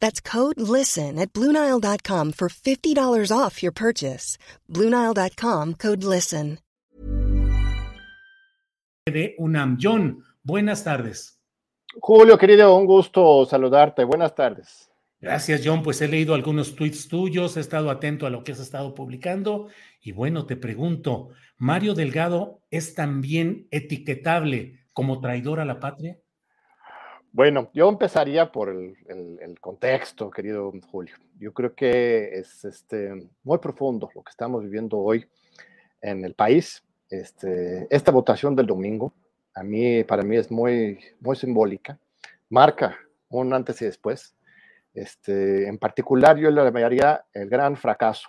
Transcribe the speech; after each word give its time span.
That's 0.00 0.20
code 0.20 0.58
LISTEN 0.58 1.18
at 1.18 1.32
Bluenile.com 1.32 2.32
for 2.32 2.48
$50 2.48 3.30
off 3.30 3.62
your 3.62 3.72
purchase. 3.72 4.38
Bluenile.com 4.68 5.74
code 5.74 6.02
LISTEN. 6.04 6.58
De 9.06 9.34
UNAM. 9.38 9.78
John, 9.80 10.22
buenas 10.42 10.84
tardes. 10.84 11.38
Julio, 12.00 12.36
querido, 12.36 12.76
un 12.76 12.86
gusto 12.86 13.46
saludarte. 13.46 14.04
Buenas 14.04 14.34
tardes. 14.34 14.88
Gracias, 15.20 15.62
John. 15.64 15.82
Pues 15.82 16.00
he 16.00 16.08
leído 16.08 16.34
algunos 16.34 16.76
tweets 16.76 17.08
tuyos, 17.08 17.56
he 17.56 17.60
estado 17.60 17.90
atento 17.90 18.26
a 18.26 18.30
lo 18.30 18.44
que 18.44 18.52
has 18.52 18.60
estado 18.60 18.94
publicando. 18.94 19.68
Y 20.00 20.12
bueno, 20.12 20.46
te 20.46 20.56
pregunto, 20.56 21.30
¿Mario 21.56 21.94
Delgado 21.94 22.60
es 22.70 22.94
también 22.94 23.66
etiquetable 23.70 24.78
como 24.92 25.20
traidor 25.20 25.58
a 25.58 25.64
la 25.64 25.80
patria? 25.80 26.18
Bueno, 27.32 27.70
yo 27.74 27.88
empezaría 27.88 28.50
por 28.50 28.70
el, 28.70 28.96
el, 29.06 29.60
contexto, 29.60 30.30
querido 30.30 30.72
Julio. 30.90 31.14
Yo 31.38 31.52
creo 31.52 31.74
que 31.74 32.30
es 32.32 32.64
este, 32.64 33.28
muy 33.42 33.58
profundo 33.58 34.10
lo 34.14 34.22
que 34.22 34.30
estamos 34.30 34.62
viviendo 34.64 34.98
hoy 34.98 35.26
en 36.00 36.24
el 36.24 36.34
país. 36.34 36.82
Este, 37.10 37.86
esta 37.90 38.12
votación 38.12 38.56
del 38.56 38.66
domingo, 38.66 39.12
a 39.54 39.62
mí, 39.62 40.04
para 40.04 40.22
mí 40.22 40.36
es 40.36 40.50
muy, 40.50 40.98
muy 41.20 41.36
simbólica, 41.36 41.98
marca 42.48 42.96
un 43.28 43.52
antes 43.52 43.80
y 43.82 43.84
después. 43.84 44.34
Este, 44.94 45.68
en 45.68 45.78
particular, 45.78 46.38
yo 46.38 46.50
le 46.50 46.64
llamaría 46.64 47.24
el 47.34 47.48
gran 47.48 47.76
fracaso 47.76 48.28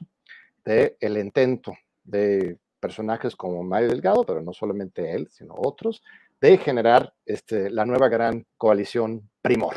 del 0.66 0.96
el 1.00 1.18
intento 1.18 1.74
de 2.04 2.58
personajes 2.80 3.36
como 3.36 3.64
Mario 3.64 3.90
Delgado, 3.90 4.24
pero 4.26 4.42
no 4.42 4.54
solamente 4.54 5.14
él, 5.14 5.28
sino 5.32 5.56
otros, 5.58 6.04
de 6.42 6.58
generar 6.58 7.14
este, 7.26 7.70
la 7.70 7.86
nueva 7.86 8.08
gran 8.08 8.46
coalición 8.58 9.30
primor. 9.42 9.76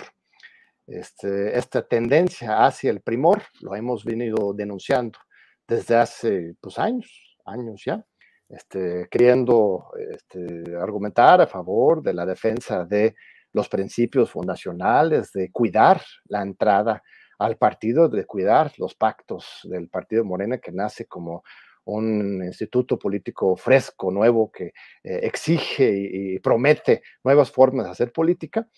Este, 0.86 1.56
esta 1.56 1.86
tendencia 1.86 2.64
hacia 2.64 2.90
el 2.90 3.00
primor 3.00 3.42
lo 3.60 3.74
hemos 3.74 4.04
venido 4.04 4.52
denunciando 4.52 5.18
desde 5.66 5.96
hace 5.96 6.54
pues, 6.60 6.78
años, 6.78 7.38
años 7.44 7.82
ya, 7.84 8.04
este, 8.48 9.08
queriendo 9.10 9.86
este, 10.10 10.76
argumentar 10.76 11.40
a 11.40 11.46
favor 11.46 12.02
de 12.02 12.12
la 12.12 12.26
defensa 12.26 12.84
de 12.84 13.14
los 13.52 13.68
principios 13.68 14.30
fundacionales, 14.30 15.32
de 15.32 15.50
cuidar 15.50 16.02
la 16.24 16.42
entrada 16.42 17.02
al 17.38 17.56
partido, 17.56 18.08
de 18.08 18.24
cuidar 18.24 18.72
los 18.78 18.94
pactos 18.94 19.60
del 19.64 19.88
partido 19.88 20.24
Morena 20.24 20.58
que 20.58 20.72
nace 20.72 21.06
como 21.06 21.42
un 21.84 22.42
instituto 22.44 22.98
político 22.98 23.56
fresco, 23.56 24.10
nuevo, 24.10 24.50
que 24.50 24.66
eh, 25.02 25.20
exige 25.22 25.92
y, 25.94 26.38
promete 26.38 27.02
nuevas 27.24 27.50
formas 27.50 27.86
de 27.86 27.92
hacer 27.92 28.12
política. 28.12 28.68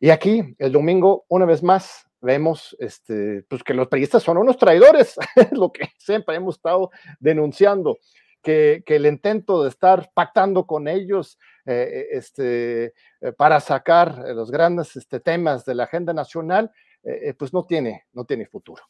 Y 0.00 0.10
aquí, 0.10 0.54
el 0.58 0.72
domingo, 0.72 1.24
una 1.28 1.44
vez 1.44 1.62
más, 1.62 2.08
vemos 2.20 2.76
este, 2.80 3.44
pues 3.48 3.62
que 3.62 3.74
los 3.74 3.88
periodistas 3.88 4.22
son 4.22 4.38
unos 4.38 4.56
traidores, 4.56 5.16
lo 5.52 5.72
que 5.72 5.88
siempre 5.98 6.36
hemos 6.36 6.56
estado 6.56 6.90
denunciando, 7.20 7.98
que, 8.42 8.82
el 8.86 9.06
intento 9.06 9.62
de 9.62 9.68
estar 9.68 10.10
pactando 10.14 10.66
con 10.66 10.88
ellos 10.88 11.38
eh, 11.66 12.06
este, 12.12 12.94
eh, 13.20 13.32
para 13.36 13.60
sacar 13.60 14.18
los 14.34 14.50
grandes 14.50 14.96
este, 14.96 15.20
temas 15.20 15.64
de 15.64 15.74
la 15.74 15.84
agenda 15.84 16.12
nacional, 16.12 16.70
pues 17.38 17.54
no 17.54 17.64
tiene, 17.64 18.04
no 18.12 18.26
tiene 18.26 18.44
futuro. 18.44 18.82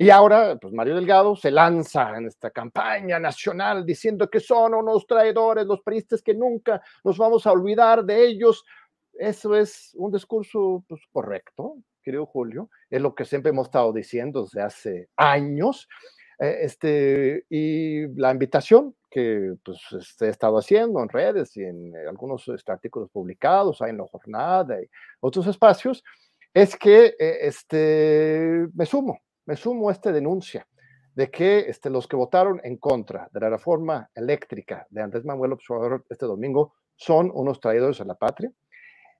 Y 0.00 0.10
ahora, 0.10 0.56
pues 0.56 0.72
Mario 0.72 0.94
Delgado 0.94 1.34
se 1.34 1.50
lanza 1.50 2.16
en 2.16 2.26
esta 2.26 2.52
campaña 2.52 3.18
nacional 3.18 3.84
diciendo 3.84 4.30
que 4.30 4.38
son 4.38 4.74
unos 4.74 5.04
traidores, 5.08 5.66
los 5.66 5.80
periodistas 5.82 6.22
que 6.22 6.34
nunca 6.34 6.80
nos 7.02 7.18
vamos 7.18 7.44
a 7.48 7.52
olvidar 7.52 8.04
de 8.04 8.24
ellos. 8.26 8.64
Eso 9.12 9.56
es 9.56 9.90
un 9.96 10.12
discurso 10.12 10.84
pues, 10.88 11.02
correcto, 11.10 11.78
querido 12.00 12.26
Julio, 12.26 12.70
es 12.88 13.02
lo 13.02 13.12
que 13.12 13.24
siempre 13.24 13.50
hemos 13.50 13.66
estado 13.66 13.92
diciendo 13.92 14.44
desde 14.44 14.62
hace 14.62 15.08
años. 15.16 15.88
Eh, 16.38 16.58
este, 16.60 17.44
y 17.50 18.06
la 18.14 18.30
invitación 18.30 18.94
que 19.10 19.54
pues, 19.64 19.80
este, 19.98 20.26
he 20.26 20.28
estado 20.28 20.58
haciendo 20.58 21.02
en 21.02 21.08
redes 21.08 21.56
y 21.56 21.64
en 21.64 21.92
algunos 22.08 22.46
este, 22.46 22.70
artículos 22.70 23.10
publicados, 23.10 23.82
hay 23.82 23.90
en 23.90 23.98
la 23.98 24.06
jornada 24.06 24.80
y 24.80 24.86
otros 25.18 25.48
espacios, 25.48 26.04
es 26.54 26.76
que 26.76 27.16
eh, 27.18 27.38
este, 27.40 28.68
me 28.74 28.86
sumo 28.86 29.18
me 29.48 29.56
sumo 29.56 29.88
a 29.88 29.92
esta 29.92 30.12
denuncia 30.12 30.68
de 31.14 31.30
que 31.30 31.60
este, 31.60 31.88
los 31.88 32.06
que 32.06 32.16
votaron 32.16 32.60
en 32.64 32.76
contra 32.76 33.30
de 33.32 33.40
la 33.40 33.48
reforma 33.48 34.10
eléctrica 34.14 34.86
de 34.90 35.00
Andrés 35.00 35.24
Manuel 35.24 35.54
Observador 35.54 36.04
este 36.10 36.26
domingo 36.26 36.74
son 36.96 37.32
unos 37.34 37.58
traidores 37.58 37.98
a 38.02 38.04
la 38.04 38.14
patria. 38.14 38.52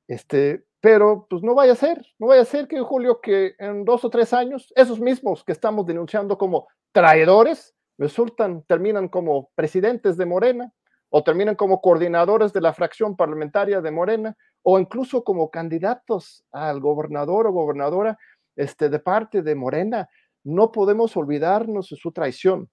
Este, 0.07 0.65
pero 0.81 1.27
pues 1.31 1.43
no 1.43 1.55
vaya 1.55 1.73
a 1.73 1.77
ser, 1.77 2.05
no 2.19 2.27
vaya 2.27 2.43
a 2.43 2.45
ser 2.45 2.69
que 2.69 2.79
Julio, 2.81 3.23
que 3.23 3.55
en 3.59 3.87
dos 3.87 4.05
o 4.05 4.11
tres 4.11 4.35
años, 4.35 4.71
esos 4.77 5.01
mismos 5.01 5.45
que 5.45 5.53
estamos 5.53 5.87
denunciando 5.87 6.37
como 6.37 6.69
traidores, 6.93 7.75
resultan, 7.97 8.63
terminan 8.65 9.09
como 9.09 9.49
presidentes 9.55 10.19
de 10.19 10.27
Morena, 10.27 10.73
o 11.09 11.25
terminan 11.25 11.55
como 11.55 11.81
coordinadores 11.81 12.53
de 12.53 12.61
la 12.61 12.75
fracción 12.75 13.17
parlamentaria 13.17 13.81
de 13.81 13.91
Morena, 13.91 14.37
o 14.63 14.79
incluso 14.79 15.25
como 15.25 15.51
candidatos 15.51 16.45
al 16.53 16.81
gobernador 16.81 17.47
o 17.47 17.53
gobernadora 17.53 18.19
este, 18.59 18.89
de 18.89 18.99
parte 18.99 19.41
de 19.41 19.55
Morena 19.55 20.09
no 20.45 20.73
podemos 20.73 21.17
olvidarnos 21.17 21.89
de 21.91 21.97
su 21.97 22.13
traición. 22.13 22.69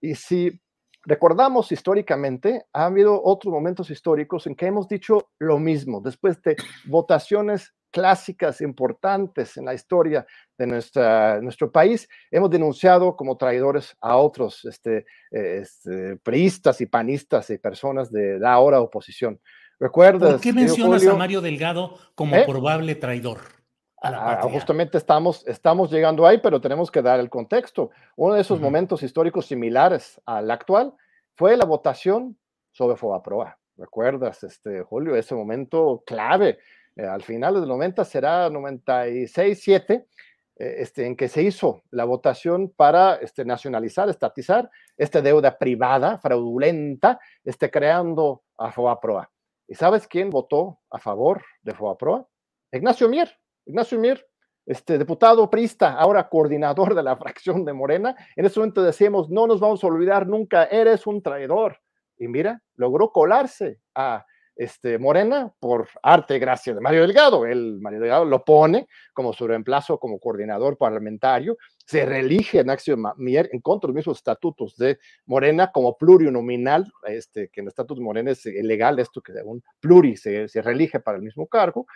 Y 0.00 0.14
si 0.14 0.60
recordamos 1.04 1.72
históricamente, 1.72 2.66
ha 2.72 2.86
habido 2.86 3.22
otros 3.22 3.52
momentos 3.52 3.90
históricos 3.90 4.46
en 4.46 4.54
que 4.54 4.66
hemos 4.66 4.88
dicho 4.88 5.30
lo 5.38 5.58
mismo, 5.58 6.00
después 6.00 6.40
de 6.42 6.56
votaciones 6.86 7.74
clásicas 7.90 8.60
importantes 8.60 9.56
en 9.56 9.64
la 9.64 9.74
historia 9.74 10.26
de 10.58 10.66
nuestra, 10.66 11.40
nuestro 11.40 11.72
país, 11.72 12.08
hemos 12.30 12.50
denunciado 12.50 13.16
como 13.16 13.36
traidores 13.36 13.96
a 14.00 14.16
otros 14.16 14.64
este, 14.64 15.06
este, 15.30 16.16
priistas 16.18 16.80
y 16.80 16.86
panistas 16.86 17.48
y 17.50 17.58
personas 17.58 18.10
de 18.12 18.38
la 18.38 18.52
ahora 18.52 18.80
oposición. 18.80 19.40
¿Recuerdas? 19.80 20.32
¿Por 20.32 20.40
qué 20.40 20.52
mencionas 20.52 21.06
a 21.06 21.14
Mario 21.14 21.40
Delgado 21.40 21.96
como 22.14 22.36
¿Eh? 22.36 22.44
probable 22.46 22.94
traidor? 22.96 23.38
Ah, 24.00 24.40
justamente 24.50 24.96
estamos, 24.96 25.46
estamos 25.46 25.90
llegando 25.90 26.26
ahí, 26.26 26.38
pero 26.38 26.60
tenemos 26.60 26.90
que 26.90 27.02
dar 27.02 27.18
el 27.18 27.28
contexto. 27.28 27.90
Uno 28.16 28.34
de 28.34 28.40
esos 28.40 28.60
momentos 28.60 29.02
históricos 29.02 29.46
similares 29.46 30.20
al 30.24 30.50
actual 30.50 30.94
fue 31.34 31.56
la 31.56 31.64
votación 31.64 32.38
sobre 32.70 32.96
FOBAPROA. 32.96 33.58
¿Recuerdas, 33.76 34.42
este, 34.44 34.82
Julio, 34.82 35.16
ese 35.16 35.34
momento 35.34 36.02
clave? 36.06 36.58
Eh, 36.96 37.06
al 37.06 37.22
final 37.22 37.54
del 37.54 37.68
90 37.68 38.04
será 38.04 38.48
96-7, 38.48 39.90
eh, 39.90 40.04
este, 40.56 41.06
en 41.06 41.16
que 41.16 41.28
se 41.28 41.42
hizo 41.42 41.82
la 41.90 42.04
votación 42.04 42.70
para 42.70 43.16
este, 43.16 43.44
nacionalizar, 43.44 44.08
estatizar 44.08 44.70
esta 44.96 45.20
deuda 45.20 45.58
privada, 45.58 46.18
fraudulenta, 46.18 47.20
este, 47.44 47.70
creando 47.70 48.42
a 48.56 48.70
FOBAPROA. 48.72 49.30
¿Y 49.68 49.74
sabes 49.74 50.06
quién 50.06 50.30
votó 50.30 50.80
a 50.90 50.98
favor 50.98 51.44
de 51.62 51.74
FOBAPROA? 51.74 52.26
Ignacio 52.72 53.08
Mier, 53.08 53.38
Ignacio 53.68 53.98
Mir, 53.98 54.26
este 54.64 54.98
diputado 54.98 55.48
prista, 55.50 55.92
ahora 55.92 56.26
coordinador 56.28 56.94
de 56.94 57.02
la 57.02 57.16
fracción 57.18 57.66
de 57.66 57.74
Morena, 57.74 58.16
en 58.34 58.46
ese 58.46 58.58
momento 58.58 58.82
decíamos, 58.82 59.28
no 59.28 59.46
nos 59.46 59.60
vamos 59.60 59.84
a 59.84 59.86
olvidar 59.86 60.26
nunca, 60.26 60.64
eres 60.64 61.06
un 61.06 61.22
traidor. 61.22 61.78
Y 62.16 62.28
mira, 62.28 62.62
logró 62.76 63.12
colarse 63.12 63.78
a 63.94 64.24
este, 64.56 64.98
Morena 64.98 65.52
por 65.60 65.86
arte 66.02 66.36
y 66.36 66.38
gracia 66.38 66.74
de 66.74 66.80
Mario 66.80 67.02
Delgado. 67.02 67.46
El 67.46 67.78
Mario 67.80 68.00
Delgado 68.00 68.24
lo 68.24 68.44
pone 68.44 68.88
como 69.12 69.32
su 69.32 69.46
reemplazo 69.46 69.98
como 69.98 70.18
coordinador 70.18 70.76
parlamentario, 70.76 71.56
se 71.86 72.04
reelige 72.04 72.60
Axio 72.68 72.96
Mier 73.16 73.48
en 73.52 73.60
contra 73.60 73.86
de 73.86 73.92
los 73.92 73.96
mismos 73.96 74.18
estatutos 74.18 74.76
de 74.76 74.98
Morena 75.26 75.70
como 75.72 75.96
plurinominal, 75.96 76.90
este, 77.06 77.48
que 77.48 77.60
en 77.60 77.66
el 77.66 77.68
estatuto 77.68 78.00
de 78.00 78.04
Morena 78.04 78.30
es 78.32 78.44
ilegal 78.44 78.98
esto 78.98 79.22
que 79.22 79.32
un 79.44 79.62
pluri 79.80 80.16
se, 80.16 80.48
se 80.48 80.60
reelige 80.60 81.00
para 81.00 81.18
el 81.18 81.22
mismo 81.22 81.46
cargo. 81.46 81.86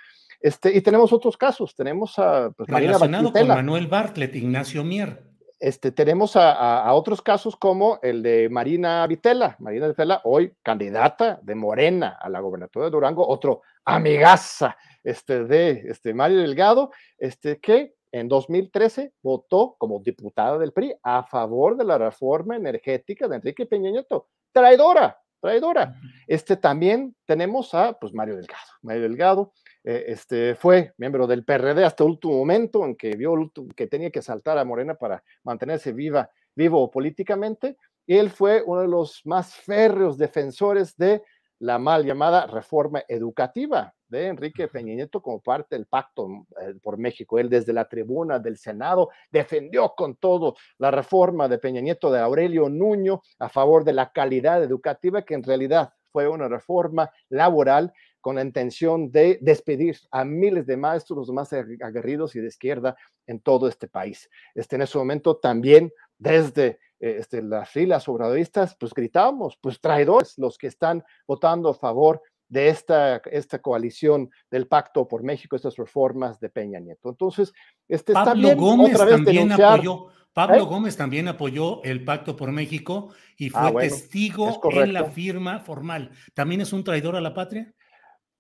Este, 0.43 0.77
y 0.77 0.81
tenemos 0.81 1.13
otros 1.13 1.37
casos, 1.37 1.75
tenemos 1.75 2.19
a 2.19 2.51
pues, 2.51 2.69
Relacionado 2.69 3.33
con 3.33 3.47
Manuel 3.47 3.87
Bartlett, 3.87 4.35
Ignacio 4.35 4.83
Mier. 4.83 5.23
Este, 5.61 5.93
tenemos 5.93 6.35
a, 6.35 6.93
otros 6.93 7.23
casos 7.23 7.55
como 7.55 8.01
el 8.03 8.21
de 8.25 8.49
Marina 8.51 9.07
Vitela. 9.07 9.55
Marina 9.61 9.87
Vitela, 9.87 10.21
hoy 10.25 10.53
candidata 10.61 11.39
de 11.41 11.55
Morena 11.55 12.19
a 12.21 12.29
la 12.29 12.41
gobernatura 12.41 12.87
de 12.87 12.91
Durango, 12.91 13.25
otro 13.29 13.63
amigaza 13.85 14.77
este, 15.05 15.45
de 15.45 15.85
este, 15.87 16.13
Mario 16.13 16.41
Delgado, 16.41 16.91
este, 17.17 17.61
que 17.61 17.95
en 18.11 18.27
2013 18.27 19.13
votó 19.23 19.77
como 19.79 20.01
diputada 20.01 20.59
del 20.59 20.73
PRI 20.73 20.95
a 21.05 21.23
favor 21.23 21.77
de 21.77 21.85
la 21.85 21.97
reforma 21.97 22.57
energética 22.57 23.29
de 23.29 23.37
Enrique 23.37 23.67
Peña 23.67 23.93
Nieto. 23.93 24.31
Traidora, 24.51 25.17
traidora. 25.41 25.95
Este, 26.27 26.57
también 26.57 27.15
tenemos 27.25 27.73
a 27.73 27.93
pues, 27.93 28.13
Mario 28.13 28.35
Delgado. 28.35 28.67
Mario 28.83 29.03
Delgado 29.03 29.53
eh, 29.85 30.05
este, 30.09 30.55
fue 30.55 30.93
miembro 30.97 31.27
del 31.27 31.45
PRD 31.45 31.85
hasta 31.85 32.05
el 32.05 32.11
último 32.11 32.35
momento 32.35 32.85
en 32.85 32.95
que 32.95 33.17
vio 33.17 33.35
que 33.75 33.87
tenía 33.87 34.11
que 34.11 34.23
saltar 34.23 34.59
a 34.59 34.65
Morena 34.65 34.95
para 34.95 35.23
mantenerse 35.43 35.93
viva, 35.93 36.31
vivo 36.55 36.91
políticamente. 36.91 37.77
Y 38.07 38.17
él 38.17 38.31
fue 38.31 38.63
uno 38.65 38.83
de 38.83 38.89
los 38.89 39.23
más 39.25 39.55
férreos 39.55 40.19
defensores 40.19 40.97
de 40.97 41.23
la 41.61 41.79
mal 41.79 42.05
llamada 42.05 42.47
reforma 42.47 43.05
educativa 43.07 43.95
de 44.09 44.27
Enrique 44.27 44.67
Peña 44.67 44.95
Nieto 44.95 45.23
como 45.23 45.41
parte 45.41 45.77
del 45.77 45.87
pacto 45.87 46.29
eh, 46.61 46.75
por 46.83 46.99
México. 46.99 47.39
Él 47.39 47.49
desde 47.49 47.73
la 47.73 47.89
tribuna 47.89 48.41
del 48.41 48.59
Senado 48.59 49.11
defendió 49.31 49.95
con 49.97 50.17
todo 50.17 50.57
la 50.79 50.91
reforma 50.91 51.49
de 51.49 51.59
Peña 51.59 51.81
Nieto 51.81 52.11
de 52.11 52.21
Aurelio 52.21 52.69
Nuño 52.69 53.23
a 53.39 53.49
favor 53.49 53.85
de 53.85 53.93
la 53.93 54.11
calidad 54.11 54.63
educativa, 54.63 55.23
que 55.23 55.35
en 55.35 55.45
realidad 55.45 55.93
fue 56.11 56.29
una 56.29 56.49
reforma 56.49 57.11
laboral 57.31 57.93
con 58.23 58.37
la 58.37 58.43
intención 58.43 59.13
de 59.13 59.39
despedir 59.43 59.99
a 60.11 60.25
miles 60.25 60.65
de 60.67 60.79
maestros, 60.79 61.31
más 61.31 61.53
aguerridos 61.53 62.35
y 62.35 62.41
de 62.41 62.49
izquierda 62.49 62.97
en 63.27 63.41
todo 63.41 63.69
este 63.69 63.89
país. 63.89 64.31
Este, 64.55 64.77
en 64.77 64.83
ese 64.83 64.97
momento 64.97 65.37
también 65.37 65.93
desde 66.17 66.79
eh, 67.01 67.17
este, 67.19 67.43
las 67.43 67.69
filas 67.69 68.09
obradoristas, 68.09 68.77
pues 68.77 68.95
gritamos, 68.95 69.59
pues 69.61 69.81
traidores, 69.81 70.39
los 70.39 70.57
que 70.57 70.69
están 70.69 71.05
votando 71.27 71.69
a 71.69 71.75
favor 71.75 72.23
de 72.49 72.69
esta, 72.69 73.17
esta 73.31 73.61
coalición 73.61 74.31
del 74.51 74.69
Pacto 74.69 75.09
por 75.09 75.23
México, 75.23 75.57
estas 75.57 75.77
reformas 75.77 76.39
de 76.39 76.49
Peña 76.49 76.79
Nieto. 76.79 77.09
Entonces, 77.09 77.53
este 77.89 78.13
Pablo 78.13 78.55
Gómez 78.57 78.99
también 78.99 79.53
apoyó, 79.53 80.09
Pablo 80.33 80.57
¿Eh? 80.57 80.67
Gómez 80.67 80.97
también 80.97 81.29
apoyó 81.29 81.83
el 81.83 82.05
Pacto 82.05 82.37
por 82.37 82.53
México 82.53 83.13
y 83.37 83.51
fue 83.51 83.69
ah, 83.69 83.73
testigo 83.81 84.61
en 84.71 84.93
la 84.93 85.07
firma 85.07 85.61
formal. 85.61 86.11
¿También 86.35 86.61
es 86.61 86.73
un 86.73 86.85
traidor 86.85 87.17
a 87.17 87.21
la 87.21 87.35
patria? 87.35 87.73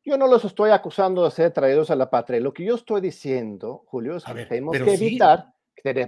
Yo 0.04 0.16
no 0.19 0.26
los 0.26 0.44
estoy 0.44 0.70
acusando 0.70 1.25
de 1.25 1.31
ser 1.31 1.52
traidores 1.52 1.90
a 1.90 1.96
la 1.96 2.10
patria. 2.10 2.40
Lo 2.40 2.52
que 2.52 2.64
yo 2.64 2.75
estoy 2.75 3.00
diciendo, 3.00 3.84
Julio, 3.87 4.16
es 4.16 4.25
que 4.25 4.46
tenemos 4.46 4.76
que 4.76 4.94
evitar, 4.94 5.54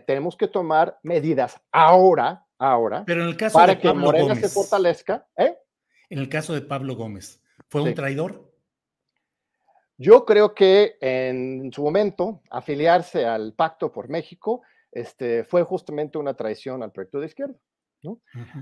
tenemos 0.06 0.36
que 0.36 0.48
tomar 0.48 0.98
medidas 1.02 1.60
ahora, 1.70 2.44
ahora, 2.58 3.04
pero 3.06 3.22
en 3.22 3.28
el 3.28 3.36
caso 3.36 3.58
para 3.58 3.78
que 3.78 3.92
Morena 3.92 4.34
se 4.34 4.48
fortalezca. 4.48 5.26
¿eh? 5.36 5.56
En 6.10 6.18
el 6.18 6.28
caso 6.28 6.54
de 6.54 6.62
Pablo 6.62 6.96
Gómez, 6.96 7.42
¿fue 7.68 7.82
un 7.82 7.94
traidor? 7.94 8.52
Yo 9.96 10.24
creo 10.24 10.54
que 10.54 10.96
en 11.00 11.72
su 11.72 11.84
momento 11.84 12.42
afiliarse 12.50 13.24
al 13.24 13.52
Pacto 13.52 13.92
por 13.92 14.08
México 14.08 14.62
este, 14.90 15.44
fue 15.44 15.62
justamente 15.62 16.18
una 16.18 16.34
traición 16.34 16.82
al 16.82 16.90
proyecto 16.90 17.20
de 17.20 17.26
izquierda 17.26 17.54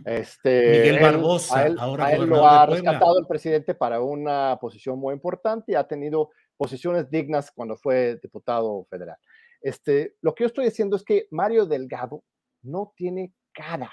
este, 0.05 0.71
Miguel 0.71 1.03
Barbosa, 1.03 1.67
ahora 1.79 2.17
lo 2.19 2.47
ha 2.47 2.67
rescatado 2.67 3.19
el 3.19 3.27
presidente 3.27 3.75
para 3.75 4.01
una 4.01 4.59
posición 4.61 4.99
muy 4.99 5.15
importante 5.15 5.73
y 5.73 5.75
ha 5.75 5.85
tenido 5.85 6.31
posiciones 6.57 7.11
dignas 7.11 7.51
cuando 7.51 7.77
fue 7.77 8.19
diputado 8.23 8.85
federal. 8.91 9.17
Este, 9.61 10.17
lo 10.21 10.35
que 10.35 10.45
yo 10.45 10.49
estoy 10.49 10.65
diciendo 10.67 10.97
es 10.97 11.05
que 11.05 11.27
Mario 11.31 11.67
Delgado 11.67 12.25
no 12.63 12.93
tiene 12.97 13.33
cara 13.53 13.93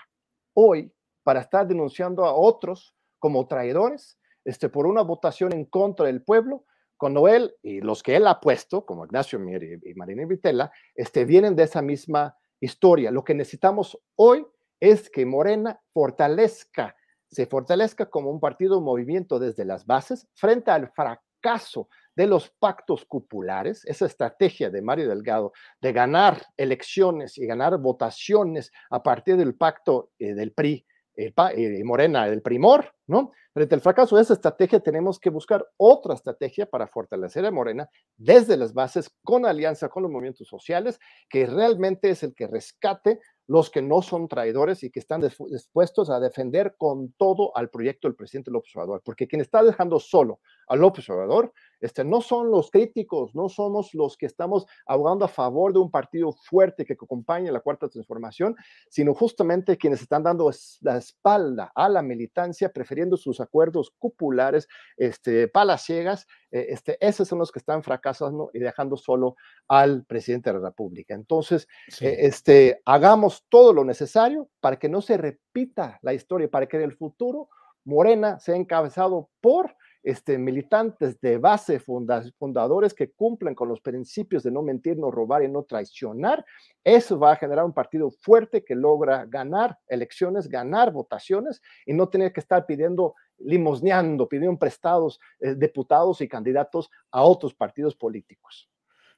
hoy 0.53 0.91
para 1.23 1.41
estar 1.41 1.67
denunciando 1.67 2.25
a 2.25 2.33
otros 2.33 2.95
como 3.19 3.47
traidores 3.47 4.19
este, 4.45 4.69
por 4.69 4.87
una 4.87 5.01
votación 5.01 5.53
en 5.53 5.65
contra 5.65 6.07
del 6.07 6.23
pueblo, 6.23 6.65
cuando 6.97 7.27
él 7.27 7.55
y 7.61 7.81
los 7.81 8.03
que 8.03 8.15
él 8.15 8.27
ha 8.27 8.39
puesto, 8.39 8.85
como 8.85 9.05
Ignacio 9.05 9.39
Mier 9.39 9.63
y, 9.63 9.93
Marina 9.93 10.25
Vitela, 10.25 10.71
este, 10.95 11.23
vienen 11.23 11.55
de 11.55 11.63
esa 11.63 11.81
misma 11.81 12.35
historia. 12.59 13.11
Lo 13.11 13.23
que 13.23 13.33
necesitamos 13.33 13.97
hoy 14.15 14.45
es 14.79 15.09
que 15.09 15.25
Morena 15.25 15.79
fortalezca, 15.93 16.95
se 17.27 17.45
fortalezca 17.45 18.09
como 18.09 18.31
un 18.31 18.39
partido 18.39 18.81
movimiento 18.81 19.39
desde 19.39 19.65
las 19.65 19.85
bases 19.85 20.27
frente 20.33 20.71
al 20.71 20.91
fracaso 20.91 21.89
de 22.15 22.27
los 22.27 22.49
pactos 22.49 23.05
cupulares, 23.05 23.85
esa 23.85 24.05
estrategia 24.05 24.69
de 24.69 24.81
Mario 24.81 25.07
Delgado 25.09 25.53
de 25.79 25.93
ganar 25.93 26.45
elecciones 26.57 27.37
y 27.37 27.45
ganar 27.45 27.77
votaciones 27.77 28.71
a 28.89 29.01
partir 29.01 29.37
del 29.37 29.55
pacto 29.55 30.11
eh, 30.19 30.33
del 30.33 30.51
PRI 30.51 30.85
y 31.19 31.25
eh, 31.25 31.83
Morena, 31.83 32.27
del 32.29 32.41
primor, 32.41 32.93
¿no? 33.07 33.31
Frente 33.53 33.75
al 33.75 33.81
fracaso 33.81 34.15
de 34.15 34.21
esa 34.21 34.33
estrategia 34.33 34.79
tenemos 34.79 35.19
que 35.19 35.29
buscar 35.29 35.65
otra 35.75 36.13
estrategia 36.13 36.65
para 36.65 36.87
fortalecer 36.87 37.45
a 37.45 37.51
Morena 37.51 37.89
desde 38.15 38.55
las 38.55 38.73
bases, 38.73 39.09
con 39.23 39.45
alianza 39.45 39.89
con 39.89 40.03
los 40.03 40.11
movimientos 40.11 40.47
sociales, 40.47 40.99
que 41.29 41.45
realmente 41.45 42.09
es 42.09 42.23
el 42.23 42.33
que 42.33 42.47
rescate 42.47 43.19
los 43.49 43.71
que 43.71 43.81
no 43.81 44.03
son 44.03 44.27
traidores 44.27 44.83
y 44.83 44.91
que 44.91 44.99
están 44.99 45.21
dispuestos 45.21 46.11
a 46.11 46.19
defender 46.19 46.75
con 46.77 47.13
todo 47.13 47.51
al 47.57 47.71
proyecto 47.71 48.07
del 48.07 48.15
presidente 48.15 48.51
López 48.51 48.75
Obrador, 48.75 49.01
porque 49.03 49.27
quien 49.27 49.41
está 49.41 49.63
dejando 49.63 49.99
solo 49.99 50.39
a 50.67 50.75
López 50.75 51.09
Obrador 51.09 51.51
este, 51.79 52.03
no 52.03 52.21
son 52.21 52.51
los 52.51 52.71
críticos, 52.71 53.33
no 53.35 53.49
somos 53.49 53.93
los 53.93 54.17
que 54.17 54.25
estamos 54.25 54.65
abogando 54.85 55.25
a 55.25 55.29
favor 55.29 55.73
de 55.73 55.79
un 55.79 55.91
partido 55.91 56.31
fuerte 56.31 56.85
que 56.85 56.93
acompañe 56.93 57.51
la 57.51 57.59
cuarta 57.61 57.87
transformación, 57.87 58.55
sino 58.89 59.13
justamente 59.13 59.77
quienes 59.77 60.01
están 60.01 60.23
dando 60.23 60.51
la 60.81 60.97
espalda 60.97 61.71
a 61.75 61.89
la 61.89 62.01
militancia, 62.01 62.69
prefiriendo 62.69 63.17
sus 63.17 63.39
acuerdos 63.39 63.91
cupulares, 63.97 64.67
este, 64.97 65.47
palas 65.47 65.83
ciegas, 65.83 66.27
eh, 66.51 66.67
este, 66.69 66.97
esos 67.05 67.27
son 67.27 67.39
los 67.39 67.51
que 67.51 67.59
están 67.59 67.83
fracasando 67.83 68.49
y 68.53 68.59
dejando 68.59 68.97
solo 68.97 69.35
al 69.67 70.05
presidente 70.05 70.51
de 70.51 70.59
la 70.59 70.69
República. 70.69 71.13
Entonces, 71.13 71.67
eh, 72.01 72.17
este, 72.19 72.81
hagamos 72.85 73.45
todo 73.49 73.73
lo 73.73 73.83
necesario 73.83 74.49
para 74.59 74.77
que 74.77 74.89
no 74.89 75.01
se 75.01 75.17
repita 75.17 75.99
la 76.01 76.13
historia, 76.13 76.49
para 76.49 76.67
que 76.67 76.77
en 76.77 76.83
el 76.83 76.95
futuro 76.95 77.49
Morena 77.85 78.39
sea 78.39 78.55
encabezado 78.55 79.29
por 79.41 79.75
este, 80.09 80.37
militantes 80.37 81.19
de 81.21 81.37
base, 81.37 81.79
fundadores 81.79 82.93
que 82.93 83.11
cumplen 83.11 83.53
con 83.53 83.69
los 83.69 83.79
principios 83.79 84.43
de 84.43 84.51
no 84.51 84.61
mentir, 84.61 84.97
no 84.97 85.11
robar 85.11 85.43
y 85.43 85.47
no 85.47 85.63
traicionar, 85.63 86.43
eso 86.83 87.19
va 87.19 87.33
a 87.33 87.35
generar 87.35 87.63
un 87.65 87.73
partido 87.73 88.09
fuerte 88.09 88.63
que 88.63 88.75
logra 88.75 89.25
ganar 89.25 89.77
elecciones, 89.87 90.47
ganar 90.47 90.91
votaciones 90.91 91.61
y 91.85 91.93
no 91.93 92.09
tener 92.09 92.33
que 92.33 92.39
estar 92.39 92.65
pidiendo, 92.65 93.13
limosneando, 93.37 94.27
pidiendo 94.27 94.57
prestados 94.57 95.19
eh, 95.39 95.55
diputados 95.55 96.21
y 96.21 96.27
candidatos 96.27 96.89
a 97.11 97.21
otros 97.21 97.53
partidos 97.53 97.95
políticos. 97.95 98.69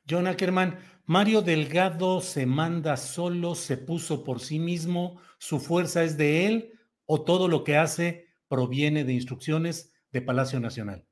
John 0.10 0.28
Ackerman, 0.28 0.78
Mario 1.06 1.42
Delgado 1.42 2.22
se 2.22 2.46
manda 2.46 2.98
solo, 2.98 3.56
se 3.56 3.78
puso 3.78 4.24
por 4.24 4.40
sí 4.40 4.60
mismo, 4.60 5.22
su 5.38 5.60
fuerza 5.60 6.04
es 6.04 6.18
de 6.18 6.48
él 6.48 6.74
o 7.06 7.24
todo 7.24 7.48
lo 7.48 7.64
que 7.64 7.78
hace 7.78 8.28
proviene 8.48 9.06
de 9.06 9.14
instrucciones 9.14 9.91
de 10.12 10.22
Palacio 10.22 10.60
Nacional. 10.60 11.06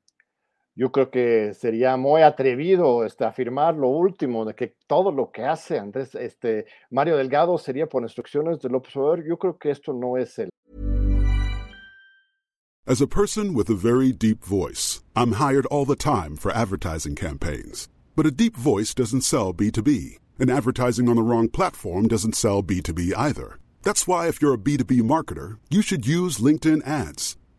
Yo 0.76 0.92
creo 0.92 1.10
que 1.10 1.52
sería 1.54 1.96
muy 1.96 2.22
atrevido 2.22 3.04
este, 3.04 3.24
afirmar 3.24 3.74
lo 3.74 3.88
último, 3.88 4.44
de 4.44 4.54
que 4.54 4.76
todo 4.86 5.10
lo 5.10 5.30
que 5.30 5.44
hace 5.44 5.78
Andrés, 5.78 6.14
este, 6.14 6.66
Mario 6.90 7.16
Delgado 7.16 7.58
sería 7.58 7.86
por 7.86 8.02
instrucciones 8.02 8.60
de 8.60 8.68
López 8.68 8.96
Obrador. 8.96 9.24
Yo 9.26 9.36
creo 9.36 9.58
que 9.58 9.70
esto 9.70 9.92
no 9.92 10.16
es 10.16 10.38
el. 10.38 10.48
As 12.86 13.00
a 13.00 13.06
person 13.06 13.54
with 13.54 13.68
a 13.68 13.74
very 13.74 14.10
deep 14.10 14.42
voice, 14.42 15.02
I'm 15.14 15.32
hired 15.32 15.66
all 15.66 15.84
the 15.84 15.96
time 15.96 16.34
for 16.36 16.50
advertising 16.50 17.14
campaigns. 17.14 17.88
But 18.16 18.26
a 18.26 18.30
deep 18.30 18.56
voice 18.56 18.94
doesn't 18.94 19.22
sell 19.22 19.52
B2B, 19.52 20.18
and 20.38 20.50
advertising 20.50 21.08
on 21.08 21.16
the 21.16 21.22
wrong 21.22 21.48
platform 21.48 22.08
doesn't 22.08 22.34
sell 22.34 22.62
B2B 22.62 23.12
either. 23.16 23.58
That's 23.82 24.06
why, 24.06 24.28
if 24.28 24.40
you're 24.40 24.54
a 24.54 24.58
B2B 24.58 25.02
marketer, 25.02 25.58
you 25.68 25.82
should 25.82 26.06
use 26.06 26.38
LinkedIn 26.38 26.86
ads. 26.86 27.36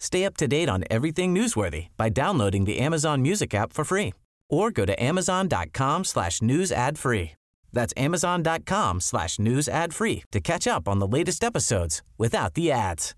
Stay 0.00 0.24
up 0.24 0.36
to 0.38 0.48
date 0.48 0.68
on 0.68 0.82
everything 0.90 1.34
newsworthy 1.34 1.88
by 1.96 2.08
downloading 2.08 2.64
the 2.64 2.78
Amazon 2.80 3.22
Music 3.22 3.54
app 3.54 3.72
for 3.72 3.84
free 3.84 4.14
or 4.48 4.70
go 4.72 4.84
to 4.86 5.00
amazon.com 5.00 6.04
slash 6.04 6.42
news 6.42 6.72
ad 6.72 6.98
free. 6.98 7.32
That's 7.72 7.92
amazon.com 7.96 9.00
slash 9.00 9.38
news 9.38 9.68
ad 9.68 9.94
free 9.94 10.24
to 10.32 10.40
catch 10.40 10.66
up 10.66 10.88
on 10.88 10.98
the 10.98 11.06
latest 11.06 11.44
episodes 11.44 12.02
without 12.18 12.54
the 12.54 12.72
ads. 12.72 13.14